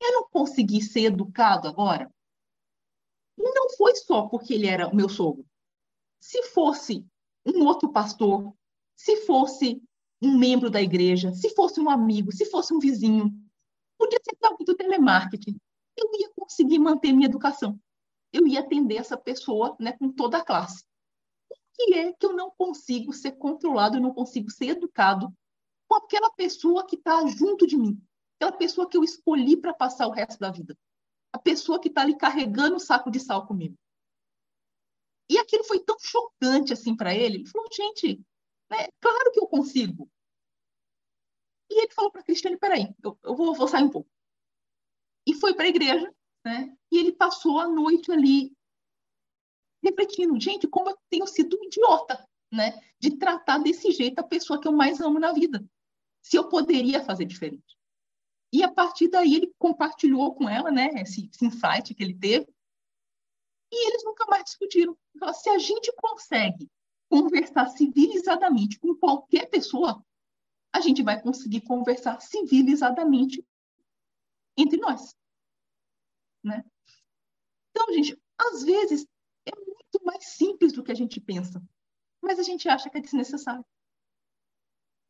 Eu 0.00 0.12
não 0.12 0.28
consegui 0.28 0.82
ser 0.82 1.04
educado 1.04 1.68
agora? 1.68 2.10
E 3.38 3.42
não 3.42 3.70
foi 3.76 3.94
só 3.96 4.26
porque 4.28 4.54
ele 4.54 4.66
era 4.66 4.92
meu 4.92 5.08
sogro. 5.08 5.49
Se 6.20 6.42
fosse 6.50 7.04
um 7.44 7.64
outro 7.64 7.90
pastor, 7.90 8.54
se 8.94 9.24
fosse 9.24 9.82
um 10.22 10.36
membro 10.36 10.70
da 10.70 10.82
igreja, 10.82 11.32
se 11.32 11.50
fosse 11.54 11.80
um 11.80 11.88
amigo, 11.88 12.30
se 12.30 12.44
fosse 12.44 12.74
um 12.74 12.78
vizinho, 12.78 13.32
Podia 14.00 14.18
ser 14.24 14.46
alguém 14.46 14.64
do 14.64 14.74
telemarketing. 14.74 15.60
Eu 15.94 16.10
ia 16.18 16.30
conseguir 16.34 16.78
manter 16.78 17.12
minha 17.12 17.28
educação. 17.28 17.78
Eu 18.32 18.46
ia 18.46 18.60
atender 18.60 18.96
essa 18.96 19.14
pessoa 19.14 19.76
né, 19.78 19.92
com 19.92 20.10
toda 20.10 20.38
a 20.38 20.44
classe. 20.44 20.86
Por 21.46 21.58
que 21.74 21.94
é 21.94 22.12
que 22.14 22.24
eu 22.24 22.32
não 22.32 22.50
consigo 22.50 23.12
ser 23.12 23.32
controlado, 23.32 23.98
eu 23.98 24.00
não 24.00 24.14
consigo 24.14 24.50
ser 24.50 24.68
educado 24.68 25.30
com 25.86 25.96
aquela 25.96 26.30
pessoa 26.30 26.86
que 26.86 26.96
está 26.96 27.26
junto 27.26 27.66
de 27.66 27.76
mim? 27.76 28.00
Aquela 28.36 28.56
pessoa 28.56 28.88
que 28.88 28.96
eu 28.96 29.04
escolhi 29.04 29.54
para 29.54 29.74
passar 29.74 30.06
o 30.06 30.12
resto 30.12 30.40
da 30.40 30.50
vida. 30.50 30.74
A 31.30 31.38
pessoa 31.38 31.78
que 31.78 31.88
está 31.88 32.00
ali 32.00 32.16
carregando 32.16 32.76
o 32.76 32.80
saco 32.80 33.10
de 33.10 33.20
sal 33.20 33.46
comigo. 33.46 33.76
E 35.30 35.38
aquilo 35.38 35.62
foi 35.62 35.78
tão 35.78 35.96
chocante 36.00 36.72
assim 36.72 36.96
para 36.96 37.14
ele. 37.14 37.36
Ele 37.36 37.46
falou, 37.46 37.68
gente, 37.72 38.20
né, 38.68 38.88
claro 39.00 39.30
que 39.30 39.38
eu 39.38 39.46
consigo. 39.46 40.10
E 41.70 41.82
ele 41.82 41.94
falou 41.94 42.10
para 42.10 42.20
a 42.20 42.24
Cristiane: 42.24 42.58
peraí, 42.58 42.92
eu, 43.00 43.16
eu 43.22 43.36
vou, 43.36 43.54
vou 43.54 43.68
sair 43.68 43.84
um 43.84 43.90
pouco. 43.90 44.10
E 45.24 45.32
foi 45.34 45.54
para 45.54 45.66
a 45.66 45.68
igreja, 45.68 46.12
né? 46.44 46.76
E 46.90 46.98
ele 46.98 47.12
passou 47.12 47.60
a 47.60 47.68
noite 47.68 48.10
ali 48.10 48.52
refletindo: 49.84 50.40
gente, 50.40 50.66
como 50.66 50.90
eu 50.90 50.98
tenho 51.08 51.26
sido 51.28 51.56
idiota, 51.62 52.28
né? 52.52 52.80
De 52.98 53.16
tratar 53.16 53.58
desse 53.58 53.92
jeito 53.92 54.18
a 54.18 54.24
pessoa 54.24 54.60
que 54.60 54.66
eu 54.66 54.72
mais 54.72 55.00
amo 55.00 55.20
na 55.20 55.32
vida. 55.32 55.64
Se 56.22 56.36
eu 56.36 56.48
poderia 56.48 57.04
fazer 57.04 57.24
diferente. 57.24 57.78
E 58.52 58.64
a 58.64 58.72
partir 58.72 59.06
daí 59.06 59.36
ele 59.36 59.54
compartilhou 59.56 60.34
com 60.34 60.48
ela, 60.48 60.72
né? 60.72 60.88
Esse, 60.96 61.30
esse 61.32 61.44
insight 61.44 61.94
que 61.94 62.02
ele 62.02 62.18
teve. 62.18 62.52
E 63.72 63.88
eles 63.88 64.04
nunca 64.04 64.26
mais 64.26 64.44
discutiram. 64.44 64.96
Então, 65.14 65.32
se 65.32 65.48
a 65.48 65.58
gente 65.58 65.92
consegue 65.96 66.68
conversar 67.08 67.66
civilizadamente 67.68 68.78
com 68.78 68.94
qualquer 68.94 69.46
pessoa, 69.48 70.04
a 70.72 70.80
gente 70.80 71.02
vai 71.02 71.20
conseguir 71.20 71.62
conversar 71.62 72.20
civilizadamente 72.20 73.44
entre 74.56 74.78
nós. 74.78 75.14
Né? 76.42 76.64
Então, 77.70 77.92
gente, 77.92 78.20
às 78.38 78.62
vezes 78.62 79.06
é 79.46 79.52
muito 79.54 80.04
mais 80.04 80.24
simples 80.26 80.72
do 80.72 80.82
que 80.82 80.92
a 80.92 80.94
gente 80.94 81.20
pensa, 81.20 81.62
mas 82.20 82.38
a 82.38 82.42
gente 82.42 82.68
acha 82.68 82.88
que 82.88 82.98
é 82.98 83.00
desnecessário. 83.00 83.64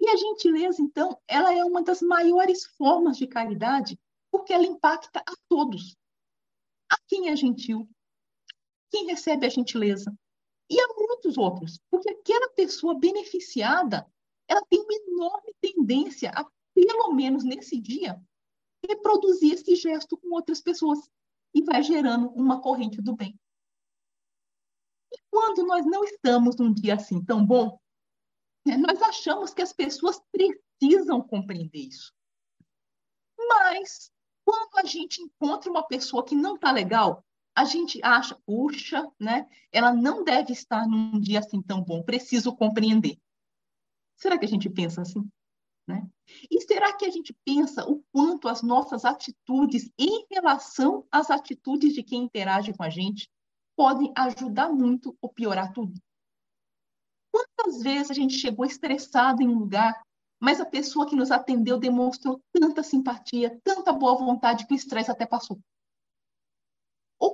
E 0.01 0.09
a 0.09 0.17
gentileza, 0.17 0.81
então, 0.81 1.21
ela 1.29 1.55
é 1.55 1.63
uma 1.63 1.83
das 1.83 2.01
maiores 2.01 2.65
formas 2.65 3.19
de 3.19 3.27
caridade, 3.27 4.01
porque 4.31 4.53
ela 4.53 4.65
impacta 4.65 5.21
a 5.21 5.35
todos. 5.49 5.95
A 6.91 6.97
quem 7.07 7.29
é 7.29 7.37
gentil, 7.37 7.89
quem 8.91 9.07
recebe 9.07 9.47
a 9.47 9.51
gentileza, 9.51 10.13
e 10.71 10.81
a 10.81 10.87
muitos 10.97 11.37
outros, 11.37 11.81
porque 11.91 12.11
aquela 12.11 12.49
pessoa 12.51 12.99
beneficiada 12.99 14.07
ela 14.49 14.63
tem 14.69 14.81
uma 14.81 14.95
enorme 14.95 15.55
tendência 15.61 16.31
a, 16.31 16.45
pelo 16.75 17.13
menos 17.13 17.45
nesse 17.45 17.81
dia, 17.81 18.21
reproduzir 18.89 19.55
esse 19.55 19.77
gesto 19.77 20.17
com 20.17 20.35
outras 20.35 20.61
pessoas 20.61 20.99
e 21.55 21.63
vai 21.63 21.83
gerando 21.83 22.29
uma 22.31 22.61
corrente 22.61 23.01
do 23.01 23.15
bem. 23.15 23.39
E 25.13 25.19
quando 25.31 25.65
nós 25.65 25.85
não 25.87 26.05
estamos 26.05 26.57
num 26.57 26.73
dia 26.73 26.95
assim 26.95 27.25
tão 27.25 27.45
bom, 27.45 27.79
né, 28.67 28.77
nós 28.77 29.01
achamos 29.03 29.53
que 29.53 29.63
as 29.63 29.73
pessoas 29.73 30.21
precisam 30.33 31.21
compreender 31.23 31.79
isso. 31.79 32.13
Mas, 33.39 34.13
quando 34.45 34.79
a 34.79 34.85
gente 34.85 35.23
encontra 35.23 35.71
uma 35.71 35.87
pessoa 35.87 36.25
que 36.25 36.35
não 36.35 36.57
está 36.57 36.73
legal, 36.73 37.25
a 37.55 37.65
gente 37.65 38.01
acha, 38.03 38.37
puxa, 38.47 39.11
né? 39.19 39.49
Ela 39.73 39.93
não 39.93 40.25
deve 40.25 40.53
estar 40.53 40.87
num 40.87 41.21
dia 41.21 41.41
assim 41.41 41.61
tão 41.61 41.83
bom, 41.83 42.03
preciso 42.03 42.55
compreender. 42.55 43.19
Será 44.17 44.39
que 44.39 44.45
a 44.45 44.49
gente 44.49 44.69
pensa 44.69 45.03
assim? 45.03 45.29
Né? 45.87 46.09
E 46.51 46.61
será 46.61 46.97
que 46.97 47.05
a 47.05 47.11
gente 47.11 47.35
pensa 47.45 47.85
o 47.89 48.03
quanto 48.13 48.49
as 48.49 48.63
nossas 48.63 49.05
atitudes 49.05 49.91
em 49.99 50.27
relação 50.31 51.07
às 51.11 51.31
atitudes 51.31 51.95
de 51.95 52.03
quem 52.03 52.23
interage 52.23 52.73
com 52.73 52.83
a 52.83 52.91
gente 52.91 53.29
podem 53.77 54.13
ajudar 54.17 54.69
muito 54.69 55.17
ou 55.21 55.33
piorar 55.33 55.73
tudo? 55.73 56.01
Quantas 57.33 57.83
vezes 57.83 58.11
a 58.11 58.15
gente 58.15 58.35
chegou 58.35 58.65
estressado 58.65 59.43
em 59.43 59.49
um 59.49 59.59
lugar, 59.59 60.01
mas 60.39 60.61
a 60.61 60.67
pessoa 60.67 61.07
que 61.07 61.17
nos 61.17 61.31
atendeu 61.31 61.79
demonstrou 61.79 62.41
tanta 62.53 62.83
simpatia, 62.83 63.59
tanta 63.65 63.93
boa 63.93 64.17
vontade 64.17 64.67
que 64.67 64.75
o 64.75 64.77
estresse 64.77 65.11
até 65.11 65.27
passou? 65.27 65.59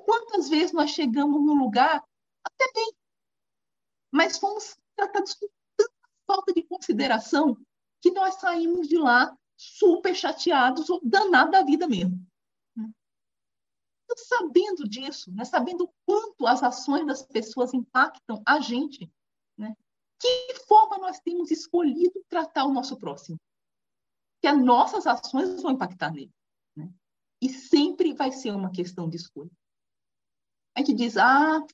Quantas 0.07 0.49
vezes 0.49 0.73
nós 0.73 0.91
chegamos 0.91 1.45
num 1.45 1.59
lugar 1.59 2.01
até 2.45 2.73
bem, 2.73 2.93
mas 4.13 4.39
fomos 4.39 4.79
tratados 4.95 5.35
com 5.35 5.49
falta 6.25 6.53
de 6.53 6.63
consideração 6.63 7.57
que 8.01 8.13
nós 8.13 8.37
saímos 8.37 8.87
de 8.87 8.97
lá 8.97 9.37
super 9.57 10.15
chateados 10.15 10.89
ou 10.89 11.01
danados 11.03 11.51
da 11.51 11.65
vida 11.65 11.89
mesmo. 11.89 12.25
Então, 12.77 14.17
sabendo 14.17 14.89
disso, 14.89 15.33
né, 15.33 15.45
sabendo 15.45 15.85
o 15.85 15.93
quanto 16.07 16.47
as 16.47 16.63
ações 16.63 17.05
das 17.05 17.23
pessoas 17.27 17.75
impactam 17.75 18.41
a 18.47 18.61
gente, 18.61 19.11
né, 19.59 19.75
que 20.21 20.55
forma 20.69 20.99
nós 20.99 21.19
temos 21.19 21.51
escolhido 21.51 22.25
tratar 22.29 22.65
o 22.65 22.73
nosso 22.73 22.97
próximo? 22.97 23.39
Que 24.41 24.47
as 24.47 24.57
nossas 24.57 25.05
ações 25.05 25.61
vão 25.61 25.73
impactar 25.73 26.13
nele. 26.13 26.33
Né? 26.77 26.89
E 27.43 27.49
sempre 27.49 28.15
vai 28.15 28.31
ser 28.31 28.53
uma 28.53 28.71
questão 28.71 29.09
de 29.11 29.17
escolha. 29.17 29.51
A 30.77 30.81
gente 30.81 30.95
diz, 30.95 31.17
ah, 31.17 31.65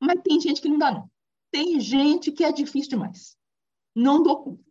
mas 0.00 0.20
tem 0.22 0.40
gente 0.40 0.60
que 0.60 0.68
não 0.68 0.78
dá, 0.78 0.90
não. 0.90 1.10
Tem 1.50 1.78
gente 1.80 2.32
que 2.32 2.44
é 2.44 2.52
difícil 2.52 2.90
demais 2.90 3.38
não 3.98 4.22
dou 4.22 4.42
conta. 4.42 4.64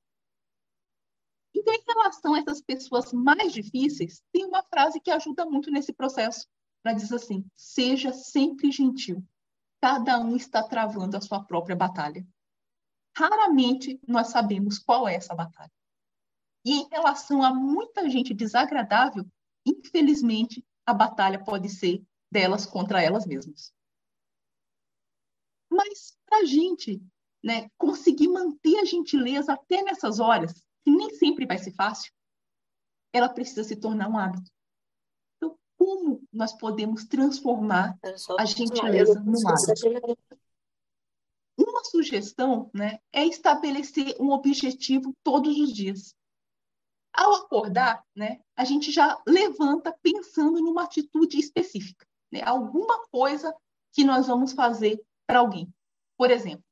Então, 1.54 1.74
em 1.74 1.84
relação 1.86 2.34
a 2.34 2.40
essas 2.40 2.62
pessoas 2.62 3.12
mais 3.12 3.52
difíceis, 3.52 4.24
tem 4.32 4.46
uma 4.46 4.64
frase 4.64 5.02
que 5.02 5.12
ajuda 5.12 5.46
muito 5.46 5.70
nesse 5.70 5.92
processo. 5.92 6.48
Ela 6.84 6.96
diz 6.96 7.12
assim: 7.12 7.46
seja 7.56 8.14
sempre 8.14 8.72
gentil. 8.72 9.24
Cada 9.82 10.20
um 10.20 10.36
está 10.36 10.64
travando 10.64 11.18
a 11.18 11.22
sua 11.22 11.44
própria 11.44 11.76
batalha. 11.76 12.26
Raramente 13.16 14.00
nós 14.08 14.28
sabemos 14.28 14.80
qual 14.80 15.08
é 15.08 15.16
essa 15.16 15.36
batalha. 15.36 15.72
E 16.64 16.74
em 16.74 16.88
relação 16.90 17.44
a 17.44 17.54
muita 17.54 18.10
gente 18.10 18.34
desagradável, 18.34 19.26
infelizmente, 19.66 20.64
a 20.86 20.94
batalha 20.94 21.44
pode 21.44 21.70
ser 21.70 22.04
delas 22.32 22.66
contra 22.66 23.02
elas 23.02 23.26
mesmas. 23.26 23.74
Mas 25.70 26.18
para 26.26 26.40
a 26.40 26.46
gente 26.46 27.02
né, 27.44 27.70
conseguir 27.78 28.28
manter 28.28 28.80
a 28.80 28.86
gentileza 28.86 29.54
até 29.54 29.82
nessas 29.84 30.20
horas, 30.20 30.54
que 30.84 30.92
nem 30.92 31.10
sempre 31.16 31.46
vai 31.46 31.58
ser 31.58 31.72
fácil, 31.72 32.12
ela 33.14 33.30
precisa 33.30 33.64
se 33.64 33.76
tornar 33.76 34.10
um 34.10 34.18
hábito. 34.18 34.50
Então, 35.38 35.58
como 35.78 36.24
nós 36.32 36.54
podemos 36.58 37.06
transformar 37.06 37.98
a 38.38 38.46
gentileza 38.46 39.20
num 39.20 39.48
hábito? 39.48 40.40
Uma 41.60 41.84
sugestão 41.86 42.70
né, 42.74 43.00
é 43.12 43.26
estabelecer 43.26 44.16
um 44.20 44.30
objetivo 44.30 45.14
todos 45.24 45.58
os 45.58 45.74
dias. 45.74 46.16
Ao 47.12 47.34
acordar, 47.34 48.04
né, 48.16 48.40
a 48.56 48.64
gente 48.64 48.92
já 48.92 49.20
levanta 49.28 49.92
pensando 50.04 50.62
numa 50.62 50.84
atitude 50.84 51.40
específica, 51.40 52.07
né, 52.32 52.42
alguma 52.44 53.06
coisa 53.08 53.54
que 53.94 54.04
nós 54.04 54.28
vamos 54.28 54.54
fazer 54.54 55.02
para 55.26 55.40
alguém. 55.40 55.72
Por 56.18 56.32
exemplo, 56.32 56.68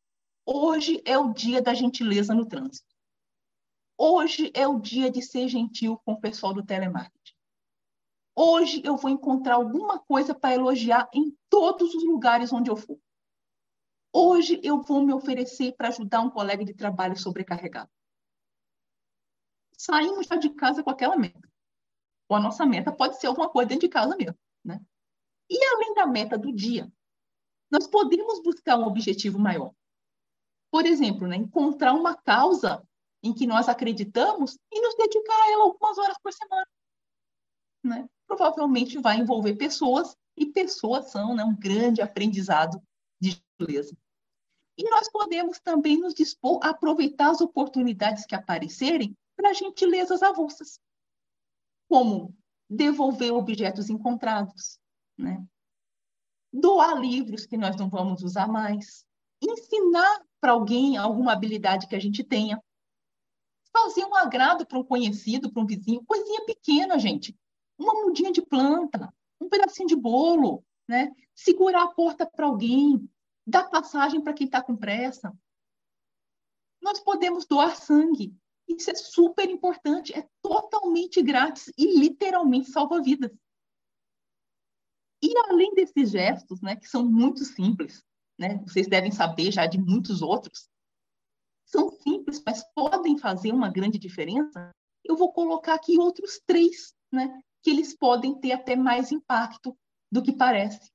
Hoje 0.48 1.02
é 1.06 1.18
o 1.18 1.34
dia 1.34 1.60
da 1.60 1.74
gentileza 1.74 2.32
no 2.36 2.48
trânsito. 2.48 2.86
Hoje 3.98 4.52
é 4.54 4.68
o 4.68 4.80
dia 4.80 5.10
de 5.10 5.20
ser 5.22 5.48
gentil 5.48 5.98
com 6.06 6.14
o 6.14 6.22
pessoal 6.22 6.54
do 6.54 6.64
telemarketing. 6.64 7.34
Hoje 8.36 8.82
eu 8.86 8.96
vou 8.96 9.10
encontrar 9.10 9.56
alguma 9.56 9.98
coisa 9.98 10.36
para 10.36 10.54
elogiar 10.54 11.10
em 11.12 11.36
todos 11.50 11.96
os 11.96 12.04
lugares 12.04 12.54
onde 12.54 12.70
eu 12.70 12.76
for. 12.76 13.00
Hoje 14.14 14.62
eu 14.64 14.84
vou 14.84 15.04
me 15.04 15.14
oferecer 15.14 15.74
para 15.76 15.88
ajudar 15.88 16.22
um 16.22 16.30
colega 16.30 16.64
de 16.64 16.76
trabalho 16.76 17.18
sobrecarregado. 17.18 17.90
Saímos 19.78 20.28
já 20.28 20.36
de 20.36 20.52
casa 20.52 20.84
com 20.84 20.92
aquela 20.92 21.18
meta. 21.18 21.50
Ou 22.30 22.38
a 22.38 22.40
nossa 22.40 22.66
meta 22.68 22.92
pode 22.92 23.20
ser 23.20 23.28
alguma 23.28 23.50
coisa 23.50 23.70
dentro 23.70 23.88
de 23.88 23.94
casa 23.94 24.16
mesmo. 24.16 24.38
Né? 24.64 24.80
E 25.50 25.64
além 25.64 25.94
da 25.94 26.06
meta 26.06 26.38
do 26.38 26.52
dia, 26.52 26.92
nós 27.72 27.88
podemos 27.88 28.42
buscar 28.42 28.78
um 28.78 28.86
objetivo 28.86 29.40
maior. 29.40 29.74
Por 30.72 30.86
exemplo, 30.86 31.28
né, 31.28 31.36
encontrar 31.36 31.94
uma 31.94 32.16
causa 32.16 32.86
em 33.24 33.34
que 33.34 33.48
nós 33.48 33.68
acreditamos 33.68 34.58
e 34.72 34.82
nos 34.82 34.96
dedicar 34.96 35.34
a 35.34 35.52
ela 35.52 35.64
algumas 35.64 35.98
horas 35.98 36.18
por 36.22 36.32
semana. 36.32 36.68
Né? 37.84 38.10
Provavelmente 38.28 39.00
vai 39.00 39.18
envolver 39.18 39.56
pessoas, 39.56 40.16
e 40.38 40.46
pessoas 40.46 41.12
são 41.12 41.36
né, 41.36 41.44
um 41.44 41.56
grande 41.56 42.02
aprendizado 42.02 42.82
de 43.20 43.42
beleza. 43.58 43.96
E 44.78 44.90
nós 44.90 45.10
podemos 45.10 45.60
também 45.60 45.98
nos 45.98 46.14
dispor 46.14 46.60
a 46.62 46.70
aproveitar 46.70 47.30
as 47.30 47.42
oportunidades 47.42 48.26
que 48.26 48.36
aparecerem 48.36 49.16
para 49.36 49.54
gentilezas 49.54 50.22
avulsas, 50.22 50.80
como 51.88 52.36
devolver 52.70 53.32
objetos 53.34 53.90
encontrados, 53.90 54.78
né? 55.18 55.46
doar 56.56 57.00
livros 57.00 57.46
que 57.46 57.58
nós 57.58 57.76
não 57.76 57.90
vamos 57.90 58.24
usar 58.24 58.48
mais, 58.48 59.06
ensinar 59.42 60.22
para 60.40 60.54
alguém 60.54 60.98
alguma 60.98 61.34
habilidade 61.34 61.88
que 61.88 61.96
a 61.96 62.00
gente 62.00 62.24
tenha, 62.24 62.62
fazer 63.72 64.06
um 64.06 64.16
agrado 64.16 64.66
para 64.66 64.80
um 64.80 64.84
conhecido, 64.84 65.52
para 65.52 65.62
um 65.62 65.66
vizinho, 65.66 66.06
coisinha 66.06 66.46
pequena, 66.46 66.98
gente, 66.98 67.38
uma 67.78 67.94
mudinha 67.94 68.32
de 68.32 68.42
planta, 68.42 69.14
um 69.40 69.50
pedacinho 69.50 69.88
de 69.88 69.96
bolo, 69.96 70.64
né? 70.88 71.12
segurar 71.36 71.84
a 71.84 71.94
porta 71.94 72.26
para 72.26 72.46
alguém, 72.46 73.10
dar 73.46 73.70
passagem 73.70 74.22
para 74.22 74.34
quem 74.34 74.46
está 74.46 74.62
com 74.62 74.78
pressa. 74.78 75.36
Nós 76.82 77.00
podemos 77.02 77.46
doar 77.46 77.76
sangue. 77.76 78.34
Isso 78.68 78.90
é 78.90 78.96
super 78.96 79.50
importante, 79.50 80.18
é 80.18 80.28
totalmente 80.42 81.22
grátis 81.22 81.72
e 81.78 82.00
literalmente 82.00 82.72
salva 82.72 83.02
vidas. 83.02 83.32
E 85.26 85.34
além 85.50 85.74
desses 85.74 86.12
gestos, 86.12 86.62
né, 86.62 86.76
que 86.76 86.88
são 86.88 87.04
muito 87.04 87.44
simples, 87.44 88.04
né, 88.38 88.60
vocês 88.60 88.88
devem 88.88 89.12
saber 89.12 89.52
já 89.52 89.66
de 89.66 89.80
muitos 89.80 90.22
outros, 90.22 90.70
são 91.66 91.90
simples, 91.90 92.44
mas 92.46 92.64
podem 92.76 93.18
fazer 93.18 93.52
uma 93.52 93.72
grande 93.72 93.98
diferença. 93.98 94.70
Eu 95.04 95.18
vou 95.18 95.34
colocar 95.34 95.74
aqui 95.74 95.98
outros 95.98 96.40
três, 96.46 96.94
né, 97.12 97.42
que 97.64 97.72
eles 97.72 97.98
podem 97.98 98.40
ter 98.40 98.52
até 98.52 98.76
mais 98.76 99.12
impacto 99.12 99.76
do 100.12 100.22
que 100.22 100.32
parece. 100.32 100.92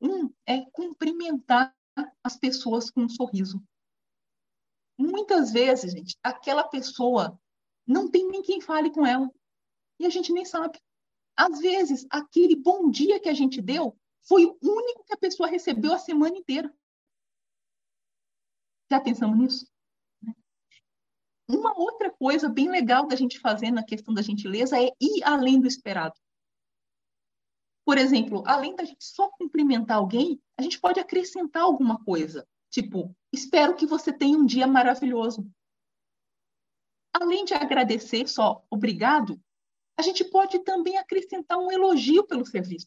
Um 0.00 0.32
é 0.46 0.62
cumprimentar 0.70 1.76
as 2.24 2.38
pessoas 2.38 2.90
com 2.90 3.02
um 3.02 3.08
sorriso. 3.10 3.62
Muitas 4.98 5.52
vezes, 5.52 5.92
gente, 5.92 6.16
aquela 6.22 6.64
pessoa 6.64 7.38
não 7.86 8.10
tem 8.10 8.26
nem 8.26 8.40
quem 8.40 8.62
fale 8.62 8.90
com 8.90 9.04
ela 9.04 9.30
e 9.98 10.06
a 10.06 10.08
gente 10.08 10.32
nem 10.32 10.46
sabe. 10.46 10.80
Às 11.40 11.58
vezes, 11.58 12.06
aquele 12.10 12.54
bom 12.54 12.90
dia 12.90 13.18
que 13.18 13.28
a 13.30 13.32
gente 13.32 13.62
deu 13.62 13.98
foi 14.28 14.44
o 14.44 14.58
único 14.62 15.04
que 15.04 15.14
a 15.14 15.16
pessoa 15.16 15.48
recebeu 15.48 15.94
a 15.94 15.98
semana 15.98 16.36
inteira. 16.36 16.70
Já 18.90 19.00
pensamos 19.00 19.38
nisso? 19.38 19.66
Uma 21.48 21.72
outra 21.78 22.10
coisa 22.10 22.46
bem 22.46 22.68
legal 22.68 23.06
da 23.06 23.16
gente 23.16 23.40
fazer 23.40 23.70
na 23.70 23.82
questão 23.82 24.12
da 24.12 24.20
gentileza 24.20 24.78
é 24.78 24.90
ir 25.00 25.24
além 25.24 25.58
do 25.58 25.66
esperado. 25.66 26.14
Por 27.86 27.96
exemplo, 27.96 28.42
além 28.46 28.76
da 28.76 28.84
gente 28.84 29.02
só 29.02 29.30
cumprimentar 29.30 29.96
alguém, 29.96 30.38
a 30.58 30.62
gente 30.62 30.78
pode 30.78 31.00
acrescentar 31.00 31.62
alguma 31.62 32.04
coisa. 32.04 32.46
Tipo, 32.68 33.16
espero 33.32 33.74
que 33.74 33.86
você 33.86 34.12
tenha 34.12 34.36
um 34.36 34.44
dia 34.44 34.66
maravilhoso. 34.66 35.50
Além 37.14 37.46
de 37.46 37.54
agradecer 37.54 38.28
só 38.28 38.62
obrigado, 38.70 39.40
a 40.00 40.02
gente 40.02 40.24
pode 40.24 40.58
também 40.60 40.96
acrescentar 40.96 41.58
um 41.58 41.70
elogio 41.70 42.26
pelo 42.26 42.46
serviço. 42.46 42.86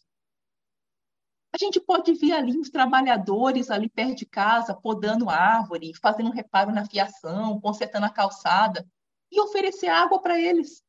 A 1.54 1.58
gente 1.60 1.80
pode 1.80 2.12
ver 2.15 2.32
ali 2.32 2.58
os 2.58 2.71
trabalhadores 2.71 3.69
ali 3.69 3.88
perto 3.88 4.15
de 4.15 4.26
casa, 4.26 4.76
podando 4.76 5.30
árvore, 5.30 5.93
fazendo 6.02 6.30
um 6.30 6.34
reparo 6.34 6.71
na 6.71 6.88
fiação, 6.88 7.62
consertando 7.62 8.08
a 8.08 8.10
calçada, 8.10 8.84
e 9.32 9.39
oferecer 9.39 9.89
água 9.89 10.19
para 10.19 10.39
eles. 10.39 10.84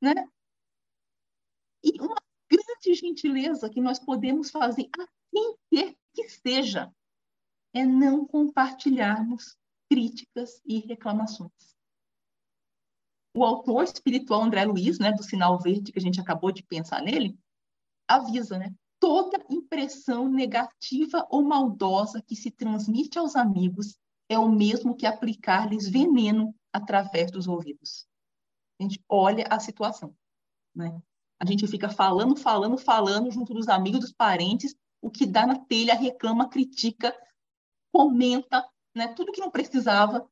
Né? 0.00 0.14
E 1.84 2.00
uma 2.00 2.16
grande 2.50 2.94
gentileza 2.94 3.68
que 3.68 3.80
nós 3.80 3.98
podemos 3.98 4.50
fazer 4.50 4.88
a 4.98 5.06
quem 5.30 5.54
quer 5.70 5.94
que 6.14 6.30
seja 6.30 6.90
é 7.74 7.84
não 7.84 8.26
compartilharmos 8.26 9.54
críticas 9.90 10.62
e 10.64 10.78
reclamações 10.78 11.75
o 13.36 13.44
autor 13.44 13.84
espiritual 13.84 14.42
André 14.42 14.64
Luiz, 14.64 14.98
né, 14.98 15.12
do 15.12 15.22
Sinal 15.22 15.58
Verde, 15.58 15.92
que 15.92 15.98
a 15.98 16.02
gente 16.02 16.18
acabou 16.18 16.50
de 16.50 16.62
pensar 16.62 17.02
nele, 17.02 17.38
avisa, 18.08 18.58
né? 18.58 18.74
Toda 18.98 19.44
impressão 19.50 20.26
negativa 20.26 21.26
ou 21.28 21.42
maldosa 21.42 22.22
que 22.22 22.34
se 22.34 22.50
transmite 22.50 23.18
aos 23.18 23.36
amigos 23.36 23.98
é 24.26 24.38
o 24.38 24.48
mesmo 24.48 24.96
que 24.96 25.04
aplicar-lhes 25.04 25.86
veneno 25.86 26.54
através 26.72 27.30
dos 27.30 27.46
ouvidos. 27.46 28.06
A 28.80 28.84
gente 28.84 29.04
olha 29.06 29.44
a 29.50 29.60
situação, 29.60 30.16
né? 30.74 30.98
A 31.38 31.44
gente 31.44 31.66
fica 31.66 31.90
falando, 31.90 32.36
falando, 32.36 32.78
falando 32.78 33.30
junto 33.30 33.52
dos 33.52 33.68
amigos, 33.68 34.00
dos 34.00 34.12
parentes, 34.12 34.74
o 35.02 35.10
que 35.10 35.26
dá 35.26 35.46
na 35.46 35.58
telha, 35.58 35.94
reclama, 35.94 36.48
critica, 36.48 37.14
comenta, 37.92 38.66
né? 38.94 39.08
Tudo 39.08 39.30
que 39.30 39.40
não 39.40 39.50
precisava 39.50 40.26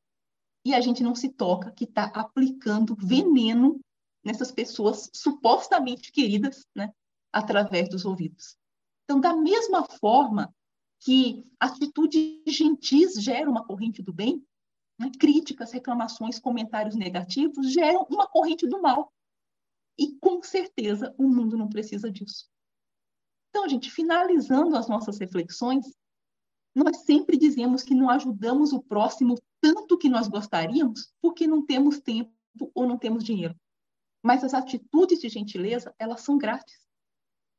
e 0.65 0.75
a 0.75 0.81
gente 0.81 1.03
não 1.03 1.15
se 1.15 1.29
toca 1.29 1.71
que 1.71 1.85
está 1.85 2.05
aplicando 2.07 2.97
veneno 2.97 3.81
nessas 4.25 4.51
pessoas 4.51 5.11
supostamente 5.13 6.11
queridas, 6.11 6.67
né, 6.75 6.93
através 7.33 7.89
dos 7.89 8.05
ouvidos. 8.05 8.57
Então, 9.05 9.21
da 9.21 9.37
mesma 9.37 9.85
forma 9.85 10.55
que 11.01 11.45
atitudes 11.61 12.43
gentis 12.47 13.15
geram 13.23 13.51
uma 13.51 13.67
corrente 13.67 14.03
do 14.03 14.13
bem, 14.13 14.43
né, 14.99 15.11
críticas, 15.19 15.73
reclamações, 15.73 16.39
comentários 16.39 16.97
negativos 16.97 17.71
geram 17.71 18.07
uma 18.09 18.27
corrente 18.27 18.67
do 18.67 18.81
mal. 18.81 19.13
E 19.99 20.17
com 20.19 20.43
certeza 20.43 21.15
o 21.19 21.29
mundo 21.29 21.59
não 21.59 21.69
precisa 21.69 22.11
disso. 22.11 22.49
Então, 23.51 23.69
gente, 23.69 23.91
finalizando 23.91 24.77
as 24.77 24.89
nossas 24.89 25.19
reflexões, 25.19 25.87
nós 26.75 27.05
sempre 27.05 27.37
dizemos 27.37 27.83
que 27.83 27.95
não 27.95 28.11
ajudamos 28.11 28.73
o 28.73 28.83
próximo 28.83 29.37
tanto 29.65 29.97
que 29.97 30.11
nós 30.11 30.29
gostaríamos 30.29 31.11
porque 31.23 31.47
não 31.47 31.65
temos 31.65 31.99
tempo 31.99 32.31
ou 32.75 32.87
não 32.87 32.99
temos 32.99 33.25
dinheiro. 33.25 33.59
Mas 34.23 34.45
as 34.45 34.53
atitudes 34.53 35.21
de 35.21 35.29
gentileza, 35.31 35.95
elas 35.99 36.21
são 36.21 36.37
grátis. 36.37 36.87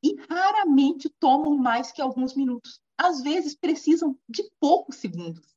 E 0.03 0.15
raramente 0.29 1.09
tomam 1.19 1.57
mais 1.57 1.91
que 1.91 2.03
alguns 2.03 2.35
minutos. 2.35 2.79
Às 2.95 3.23
vezes 3.23 3.55
precisam 3.55 4.15
de 4.29 4.47
poucos 4.59 4.97
segundos. 4.97 5.55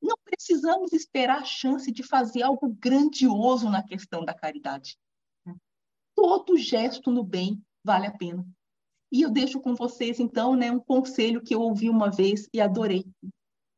Não 0.00 0.16
precisamos 0.24 0.94
esperar 0.94 1.42
a 1.42 1.44
chance 1.44 1.92
de 1.92 2.02
fazer 2.02 2.42
algo 2.42 2.74
grandioso 2.80 3.68
na 3.68 3.82
questão 3.82 4.24
da 4.24 4.32
caridade. 4.32 4.98
Todo 6.14 6.56
gesto 6.56 7.10
no 7.10 7.22
bem 7.22 7.62
vale 7.84 8.06
a 8.06 8.16
pena. 8.16 8.46
E 9.12 9.20
eu 9.20 9.30
deixo 9.30 9.60
com 9.60 9.74
vocês, 9.74 10.18
então, 10.18 10.56
né, 10.56 10.72
um 10.72 10.80
conselho 10.80 11.42
que 11.42 11.54
eu 11.54 11.60
ouvi 11.60 11.90
uma 11.90 12.10
vez 12.10 12.48
e 12.50 12.62
adorei. 12.62 13.04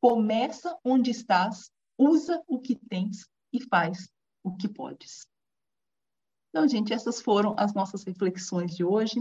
Começa 0.01 0.79
onde 0.85 1.11
estás, 1.11 1.71
usa 1.99 2.43
o 2.47 2.61
que 2.61 2.77
tens 2.89 3.29
e 3.53 3.61
faz 3.61 4.09
o 4.43 4.57
que 4.57 4.69
podes. 4.69 5.27
Então, 6.51 6.67
gente, 6.69 6.93
essas 6.93 7.21
foram 7.21 7.55
as 7.59 7.75
nossas 7.75 8.05
reflexões 8.05 8.75
de 8.75 8.85
hoje. 8.85 9.21